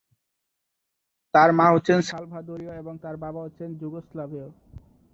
তাঁর 1.33 1.49
মা 1.51 1.65
হচ্ছেন 1.73 1.99
সালভাদোরীয় 2.01 2.73
এবং 2.75 2.93
তাঁর 3.03 3.15
বাবা 3.17 3.39
হচ্ছেন 3.41 3.69
যুগোস্লাভীয়। 3.79 4.47